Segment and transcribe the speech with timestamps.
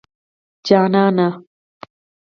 [0.65, 1.27] جانانه